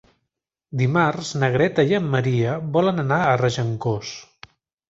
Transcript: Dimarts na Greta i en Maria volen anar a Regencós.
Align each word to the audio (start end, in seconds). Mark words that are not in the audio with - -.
Dimarts 0.79 1.33
na 1.43 1.51
Greta 1.57 1.85
i 1.91 1.95
en 1.99 2.09
Maria 2.15 2.57
volen 2.79 3.05
anar 3.07 3.21
a 3.27 3.39
Regencós. 3.45 4.19